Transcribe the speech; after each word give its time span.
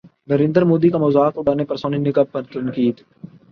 نریندر 0.29 0.63
مودی 0.63 0.89
کا 0.89 0.97
مذاق 0.97 1.33
اڑانے 1.37 1.63
پر 1.69 1.75
سونو 1.81 1.97
نگم 2.05 2.25
پر 2.31 2.41
تنقید 2.51 2.95